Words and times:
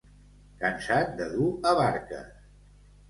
Cansat 0.63 1.13
de 1.21 1.27
dur 1.35 1.53
avarques. 1.73 2.33